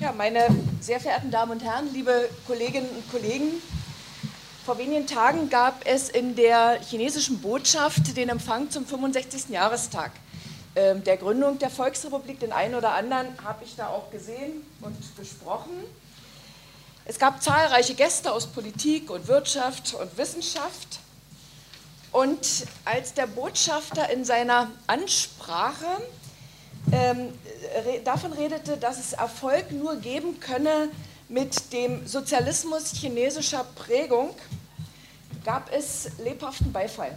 Ja, 0.00 0.12
meine 0.12 0.46
sehr 0.80 1.00
verehrten 1.00 1.32
Damen 1.32 1.50
und 1.50 1.64
Herren, 1.64 1.92
liebe 1.92 2.30
Kolleginnen 2.46 2.88
und 2.88 3.10
Kollegen, 3.10 3.60
vor 4.64 4.78
wenigen 4.78 5.08
Tagen 5.08 5.50
gab 5.50 5.84
es 5.88 6.08
in 6.08 6.36
der 6.36 6.80
chinesischen 6.82 7.40
Botschaft 7.40 8.16
den 8.16 8.28
Empfang 8.28 8.70
zum 8.70 8.86
65. 8.86 9.48
Jahrestag 9.48 10.12
ähm, 10.76 11.02
der 11.02 11.16
Gründung 11.16 11.58
der 11.58 11.68
Volksrepublik. 11.68 12.38
Den 12.38 12.52
einen 12.52 12.76
oder 12.76 12.92
anderen 12.92 13.26
habe 13.42 13.64
ich 13.64 13.74
da 13.74 13.88
auch 13.88 14.08
gesehen 14.12 14.64
und 14.82 14.96
gesprochen. 15.16 15.72
Es 17.04 17.18
gab 17.18 17.42
zahlreiche 17.42 17.94
Gäste 17.94 18.30
aus 18.30 18.46
Politik 18.46 19.10
und 19.10 19.26
Wirtschaft 19.26 19.94
und 19.94 20.16
Wissenschaft. 20.16 21.00
Und 22.12 22.66
als 22.84 23.14
der 23.14 23.26
Botschafter 23.26 24.10
in 24.10 24.24
seiner 24.24 24.70
Ansprache 24.86 25.86
ähm, 26.92 27.32
davon 28.04 28.32
redete, 28.32 28.76
dass 28.76 28.98
es 28.98 29.12
Erfolg 29.12 29.70
nur 29.72 29.96
geben 29.96 30.40
könne 30.40 30.88
mit 31.28 31.72
dem 31.72 32.06
Sozialismus 32.06 32.92
chinesischer 32.92 33.64
Prägung, 33.74 34.30
gab 35.44 35.72
es 35.72 36.10
lebhaften 36.22 36.72
Beifall. 36.72 37.16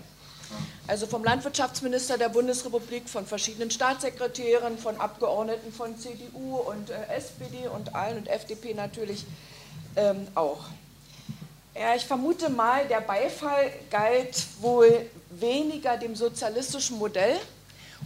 Also 0.88 1.08
vom 1.08 1.23
Landwirtschaftsminister 1.23 2.18
der 2.18 2.30
Bundesrepublik, 2.30 3.08
von 3.08 3.26
verschiedenen 3.26 3.72
Staatssekretären, 3.72 4.78
von 4.78 5.00
Abgeordneten 5.00 5.72
von 5.72 5.98
CDU 5.98 6.58
und 6.58 6.90
äh, 6.90 7.16
SPD 7.16 7.67
und 7.73 7.95
allen 7.95 8.17
und 8.17 8.28
FDP 8.28 8.73
natürlich 8.73 9.26
ähm, 9.95 10.28
auch. 10.36 10.66
Ja, 11.73 11.95
ich 11.95 12.06
vermute 12.06 12.50
mal, 12.50 12.86
der 12.88 13.00
Beifall 13.00 13.72
galt 13.90 14.45
wohl 14.59 15.09
weniger 15.30 15.95
dem 15.95 16.16
sozialistischen 16.16 16.98
Modell 16.98 17.40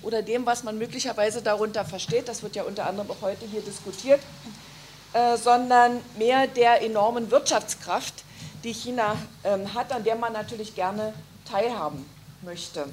oder 0.02 0.22
dem, 0.22 0.45
was 0.45 0.63
man 0.63 0.77
möglicherweise 0.77 1.41
darunter 1.41 1.85
versteht, 1.85 2.27
das 2.27 2.44
wird 2.44 2.55
ja 2.55 2.63
unter 2.63 2.88
anderem 2.88 3.09
auch 3.12 3.22
heute 3.22 3.45
hier 3.45 3.62
diskutiert, 3.62 4.22
äh, 5.13 5.38
sondern 5.38 6.02
mehr 6.17 6.48
der 6.48 6.81
enormen 6.81 7.31
Wirtschaftskraft, 7.31 8.23
die 8.64 8.73
China 8.73 9.16
ähm, 9.44 9.73
hat, 9.73 9.92
an 9.92 10.03
der 10.03 10.16
man 10.16 10.34
natürlich 10.34 10.75
gerne 10.75 11.14
teilhaben 11.50 12.06
möchte. 12.42 12.86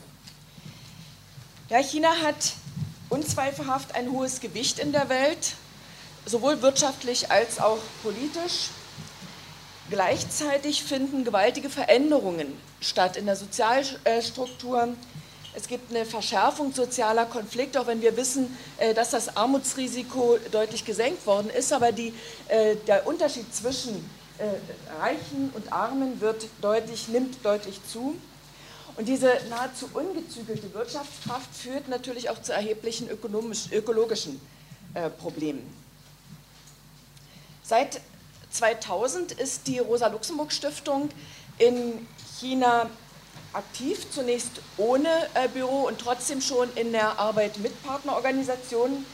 Ja, 1.68 1.78
China 1.78 2.10
hat 2.22 2.52
unzweifelhaft 3.08 3.94
ein 3.94 4.10
hohes 4.10 4.40
Gewicht 4.40 4.78
in 4.78 4.92
der 4.92 5.08
Welt, 5.08 5.54
sowohl 6.26 6.62
wirtschaftlich 6.62 7.30
als 7.30 7.58
auch 7.58 7.78
politisch. 8.02 8.70
Gleichzeitig 9.90 10.84
finden 10.84 11.24
gewaltige 11.24 11.68
Veränderungen 11.68 12.58
statt 12.80 13.16
in 13.16 13.26
der 13.26 13.36
Sozialstruktur. 13.36 14.88
Es 15.54 15.68
gibt 15.68 15.90
eine 15.90 16.06
Verschärfung 16.06 16.72
sozialer 16.72 17.26
Konflikte, 17.26 17.78
auch 17.80 17.86
wenn 17.86 18.00
wir 18.00 18.16
wissen, 18.16 18.56
äh, 18.78 18.94
dass 18.94 19.10
das 19.10 19.36
Armutsrisiko 19.36 20.38
deutlich 20.50 20.84
gesenkt 20.84 21.26
worden 21.26 21.50
ist. 21.50 21.72
Aber 21.72 21.92
die, 21.92 22.14
äh, 22.48 22.76
der 22.86 23.06
Unterschied 23.06 23.54
zwischen 23.54 23.96
äh, 24.38 24.46
Reichen 24.98 25.50
und 25.54 25.70
Armen 25.70 26.20
wird 26.22 26.46
deutlich, 26.62 27.08
nimmt 27.08 27.44
deutlich 27.44 27.80
zu. 27.86 28.16
Und 28.96 29.08
diese 29.08 29.30
nahezu 29.50 29.90
ungezügelte 29.92 30.72
Wirtschaftskraft 30.72 31.54
führt 31.54 31.88
natürlich 31.88 32.30
auch 32.30 32.40
zu 32.42 32.52
erheblichen 32.52 33.08
ökologischen 33.08 34.38
Problemen. 35.18 35.62
Seit 37.62 38.02
2000 38.50 39.32
ist 39.32 39.66
die 39.66 39.78
Rosa-Luxemburg-Stiftung 39.78 41.08
in 41.56 42.06
China 42.38 42.90
aktiv, 43.52 44.10
zunächst 44.10 44.50
ohne 44.76 45.08
äh, 45.34 45.48
Büro 45.48 45.86
und 45.86 45.98
trotzdem 45.98 46.40
schon 46.40 46.68
in 46.74 46.92
der 46.92 47.18
Arbeit 47.18 47.58
mit 47.58 47.82
Partnerorganisationen. 47.82 49.04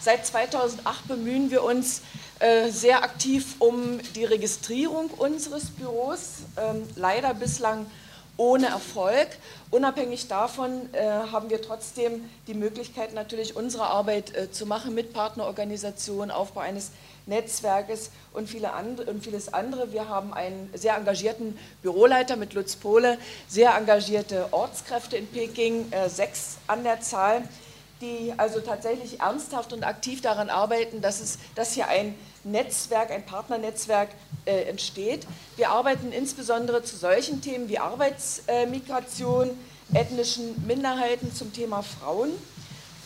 Seit 0.00 0.26
2008 0.26 1.06
bemühen 1.06 1.50
wir 1.50 1.62
uns 1.62 2.02
äh, 2.40 2.70
sehr 2.70 3.04
aktiv 3.04 3.56
um 3.60 4.00
die 4.16 4.24
Registrierung 4.24 5.10
unseres 5.10 5.66
Büros, 5.70 6.38
ähm, 6.56 6.88
leider 6.96 7.34
bislang 7.34 7.86
ohne 8.36 8.66
Erfolg. 8.66 9.28
Unabhängig 9.70 10.26
davon 10.26 10.92
äh, 10.92 11.04
haben 11.30 11.50
wir 11.50 11.62
trotzdem 11.62 12.28
die 12.48 12.54
Möglichkeit, 12.54 13.14
natürlich 13.14 13.54
unsere 13.54 13.84
Arbeit 13.84 14.34
äh, 14.34 14.50
zu 14.50 14.66
machen 14.66 14.94
mit 14.94 15.12
Partnerorganisationen, 15.12 16.30
Aufbau 16.30 16.60
eines 16.60 16.90
Netzwerkes 17.26 18.10
und, 18.32 18.48
viele 18.48 18.72
andre, 18.72 19.04
und 19.04 19.22
vieles 19.22 19.52
andere. 19.52 19.92
Wir 19.92 20.08
haben 20.08 20.32
einen 20.32 20.70
sehr 20.74 20.96
engagierten 20.96 21.58
Büroleiter 21.82 22.36
mit 22.36 22.54
Lutz 22.54 22.76
Pohle, 22.76 23.18
sehr 23.48 23.74
engagierte 23.76 24.52
Ortskräfte 24.52 25.16
in 25.16 25.26
Peking, 25.26 25.90
äh, 25.92 26.08
sechs 26.08 26.58
an 26.66 26.84
der 26.84 27.00
Zahl, 27.00 27.42
die 28.00 28.34
also 28.36 28.60
tatsächlich 28.60 29.20
ernsthaft 29.20 29.72
und 29.72 29.84
aktiv 29.84 30.20
daran 30.20 30.50
arbeiten, 30.50 31.00
dass, 31.00 31.20
es, 31.20 31.38
dass 31.54 31.72
hier 31.72 31.88
ein 31.88 32.14
Netzwerk, 32.44 33.10
ein 33.10 33.24
Partnernetzwerk 33.24 34.08
äh, 34.44 34.62
entsteht. 34.64 35.26
Wir 35.56 35.70
arbeiten 35.70 36.10
insbesondere 36.10 36.82
zu 36.82 36.96
solchen 36.96 37.40
Themen 37.40 37.68
wie 37.68 37.78
Arbeitsmigration, 37.78 39.50
ethnischen 39.94 40.66
Minderheiten, 40.66 41.32
zum 41.32 41.52
Thema 41.52 41.82
Frauen 41.82 42.30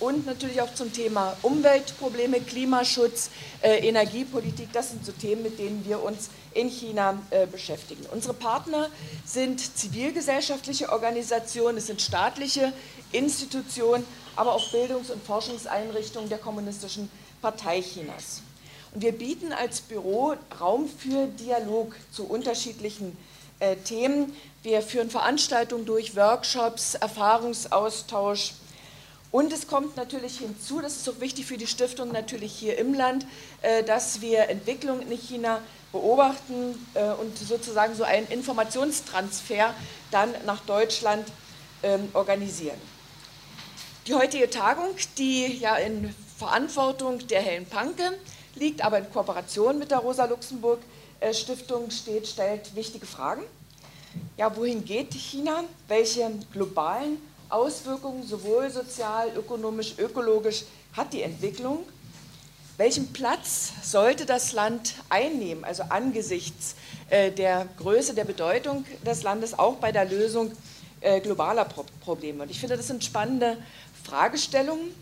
und 0.01 0.27
natürlich 0.27 0.61
auch 0.61 0.75
zum 0.75 0.93
Thema 0.93 1.37
Umweltprobleme, 1.43 2.41
Klimaschutz, 2.41 3.31
äh, 3.63 3.87
Energiepolitik. 3.87 4.73
Das 4.73 4.91
sind 4.91 5.05
so 5.05 5.13
Themen, 5.13 5.43
mit 5.43 5.59
denen 5.59 5.85
wir 5.87 6.03
uns 6.03 6.31
in 6.53 6.69
China 6.69 7.19
äh, 7.31 7.47
beschäftigen. 7.47 8.05
Unsere 8.13 8.35
Partner 8.35 8.89
sind 9.25 9.61
zivilgesellschaftliche 9.77 10.91
Organisationen, 10.91 11.79
es 11.79 11.87
sind 11.87 12.03
staatliche 12.03 12.73
Institutionen, 13.13 14.05
aber 14.35 14.55
auch 14.55 14.71
Bildungs- 14.71 15.11
und 15.11 15.25
Forschungseinrichtungen 15.25 16.29
der 16.29 16.39
Kommunistischen 16.39 17.11
Partei 17.41 17.81
Chinas. 17.81 18.43
Und 18.93 19.03
wir 19.03 19.13
bieten 19.13 19.53
als 19.53 19.81
Büro 19.81 20.35
Raum 20.61 20.89
für 20.89 21.27
Dialog 21.27 21.95
zu 22.13 22.25
unterschiedlichen 22.25 23.17
äh, 23.61 23.77
Themen. 23.77 24.35
Wir 24.63 24.83
führen 24.83 25.11
Veranstaltungen 25.11 25.87
durch, 25.87 26.17
Workshops, 26.17 26.95
Erfahrungsaustausch, 26.95 28.53
und 29.31 29.53
es 29.53 29.67
kommt 29.67 29.97
natürlich 29.97 30.39
hinzu, 30.39 30.81
das 30.81 30.97
ist 30.97 31.09
auch 31.09 31.21
wichtig 31.21 31.47
für 31.47 31.59
die 31.59 31.67
Stiftung 31.67 32.13
natürlich 32.13 32.53
hier 32.53 32.79
im 32.79 32.95
Land, 32.95 33.27
äh, 33.63 33.83
dass 33.83 34.21
wir 34.21 34.49
Entwicklungen 34.49 35.11
in 35.11 35.19
China 35.19 35.61
beobachten 35.93 36.75
äh, 36.95 37.11
und 37.13 37.37
sozusagen 37.37 37.95
so 37.95 38.05
einen 38.05 38.27
Informationstransfer 38.29 39.75
dann 40.11 40.31
nach 40.45 40.61
Deutschland 40.61 41.27
ähm, 41.83 42.09
organisieren. 42.13 42.79
Die 44.07 44.15
heutige 44.15 44.49
Tagung, 44.49 44.95
die 45.19 45.59
ja 45.59 45.77
in 45.77 46.15
Verantwortung 46.39 47.27
der 47.27 47.41
Helen 47.41 47.67
Panke 47.67 48.19
liegt, 48.55 48.83
aber 48.83 48.99
in 48.99 49.11
Kooperation 49.11 49.79
mit 49.79 49.91
der 49.91 49.99
Rosa-Luxemburg-Stiftung 49.99 51.91
steht, 51.91 52.29
stellt 52.29 52.75
wichtige 52.75 53.07
Fragen. 53.07 53.43
Ja, 54.37 54.55
wohin 54.57 54.85
geht 54.85 55.13
China? 55.13 55.65
Welche 55.89 56.31
globalen 56.53 57.19
Auswirkungen 57.49 58.27
sowohl 58.27 58.71
sozial, 58.71 59.31
ökonomisch, 59.37 59.95
ökologisch 59.99 60.65
hat 60.97 61.13
die 61.13 61.23
Entwicklung? 61.23 61.87
Welchen 62.77 63.13
Platz 63.13 63.73
sollte 63.83 64.27
das 64.27 64.53
Land 64.53 64.95
einnehmen, 65.09 65.65
also 65.65 65.85
angesichts 65.89 66.75
äh, 67.09 67.31
der 67.31 67.67
Größe, 67.79 68.15
der 68.15 68.25
Bedeutung 68.25 68.85
des 69.05 69.23
Landes, 69.23 69.59
auch 69.59 69.77
bei 69.77 69.93
der 69.93 70.05
Lösung 70.05 70.53
äh, 71.01 71.21
globaler 71.21 71.67
Probleme? 72.03 72.43
Und 72.43 72.51
ich 72.51 72.61
finde, 72.61 72.77
das 72.77 72.89
sind 72.89 73.03
spannende 73.03 73.57
Fragestellungen. 74.05 74.95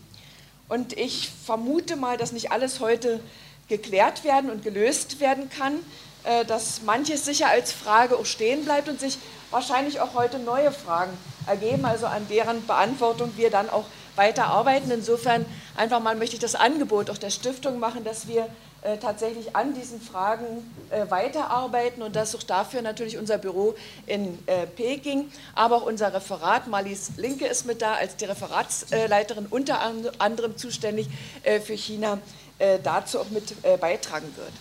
Und 0.69 0.97
ich 0.97 1.29
vermute 1.45 1.95
mal, 1.95 2.17
dass 2.17 2.31
nicht 2.31 2.51
alles 2.51 2.79
heute 2.79 3.19
geklärt 3.67 4.23
werden 4.23 4.49
und 4.49 4.63
gelöst 4.63 5.19
werden 5.19 5.49
kann, 5.49 5.79
äh, 6.23 6.45
dass 6.45 6.81
manches 6.83 7.25
sicher 7.25 7.49
als 7.49 7.71
Frage 7.71 8.17
auch 8.17 8.25
stehen 8.25 8.63
bleibt 8.63 8.87
und 8.87 8.99
sich 8.99 9.17
wahrscheinlich 9.51 9.99
auch 9.99 10.13
heute 10.13 10.39
neue 10.39 10.71
Fragen 10.71 11.11
ergeben, 11.47 11.85
also 11.85 12.05
an 12.07 12.27
deren 12.29 12.65
Beantwortung 12.65 13.31
wir 13.35 13.49
dann 13.49 13.69
auch 13.69 13.85
weiter 14.15 14.45
arbeiten. 14.45 14.91
Insofern 14.91 15.45
einfach 15.75 15.99
mal 15.99 16.15
möchte 16.15 16.35
ich 16.35 16.41
das 16.41 16.55
Angebot 16.55 17.09
auch 17.09 17.17
der 17.17 17.29
Stiftung 17.29 17.79
machen, 17.79 18.03
dass 18.03 18.27
wir 18.27 18.47
äh, 18.85 18.97
tatsächlich 18.97 19.55
an 19.55 19.73
diesen 19.73 19.99
Fragen 19.99 20.45
äh, 20.91 21.09
weiterarbeiten 21.09 22.03
und 22.03 22.15
dass 22.15 22.35
auch 22.35 22.43
dafür 22.43 22.83
natürlich 22.83 23.17
unser 23.17 23.39
Büro 23.39 23.73
in 24.05 24.37
äh, 24.45 24.67
Peking, 24.67 25.31
aber 25.55 25.77
auch 25.77 25.85
unser 25.87 26.13
Referat, 26.13 26.67
Malis 26.67 27.13
Linke 27.17 27.47
ist 27.47 27.65
mit 27.65 27.81
da 27.81 27.95
als 27.95 28.15
die 28.15 28.25
Referatsleiterin 28.25 29.47
unter 29.49 29.81
anderem 30.19 30.55
zuständig 30.55 31.07
äh, 31.41 31.59
für 31.59 31.73
China, 31.73 32.19
äh, 32.59 32.77
dazu 32.83 33.19
auch 33.19 33.29
mit 33.31 33.55
beitragen 33.81 34.31
wird. 34.37 34.53